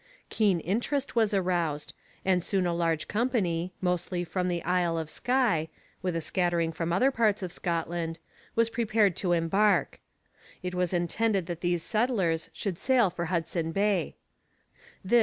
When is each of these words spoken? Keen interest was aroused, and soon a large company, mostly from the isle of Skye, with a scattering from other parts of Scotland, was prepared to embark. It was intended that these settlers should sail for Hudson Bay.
Keen 0.31 0.59
interest 0.61 1.15
was 1.15 1.31
aroused, 1.31 1.93
and 2.25 2.43
soon 2.43 2.65
a 2.65 2.73
large 2.73 3.07
company, 3.07 3.71
mostly 3.81 4.23
from 4.23 4.47
the 4.47 4.63
isle 4.63 4.97
of 4.97 5.11
Skye, 5.11 5.69
with 6.01 6.15
a 6.15 6.21
scattering 6.21 6.71
from 6.71 6.91
other 6.91 7.11
parts 7.11 7.43
of 7.43 7.51
Scotland, 7.51 8.17
was 8.55 8.71
prepared 8.71 9.15
to 9.17 9.33
embark. 9.33 9.99
It 10.63 10.73
was 10.73 10.91
intended 10.91 11.45
that 11.45 11.61
these 11.61 11.83
settlers 11.83 12.49
should 12.51 12.79
sail 12.79 13.11
for 13.11 13.25
Hudson 13.25 13.71
Bay. 13.71 14.15